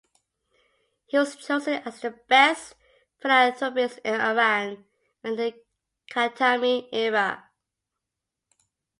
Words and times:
He 1.05 1.15
was 1.19 1.35
chosen 1.35 1.83
as 1.85 2.01
the 2.01 2.09
best 2.27 2.73
philanthropist 3.21 3.99
in 4.03 4.15
Iran 4.19 4.83
in 5.23 5.35
the 5.35 5.53
Khatami 6.11 6.89
era. 6.91 7.47